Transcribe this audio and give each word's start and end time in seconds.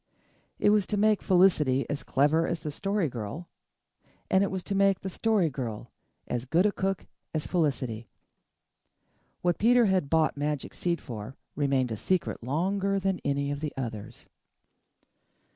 It 0.57 0.71
was 0.71 0.87
to 0.87 0.97
make 0.97 1.21
Felicity 1.21 1.87
as 1.87 2.01
clever 2.01 2.47
as 2.47 2.61
the 2.61 2.71
Story 2.71 3.07
Girl 3.07 3.47
and 4.31 4.43
it 4.43 4.49
was 4.49 4.63
to 4.63 4.73
make 4.73 5.01
the 5.01 5.11
Story 5.11 5.47
Girl 5.47 5.91
as 6.27 6.45
good 6.45 6.65
a 6.65 6.71
cook 6.71 7.05
as 7.35 7.45
Felicity. 7.45 8.07
What 9.43 9.59
Peter 9.59 9.85
had 9.85 10.09
bought 10.09 10.35
magic 10.35 10.73
seed 10.73 10.99
for 11.01 11.35
remained 11.55 11.91
a 11.91 11.97
secret 11.97 12.41
longer 12.41 12.97
than 12.99 13.19
any 13.23 13.51
of 13.51 13.59
the 13.59 13.73
others. 13.77 14.27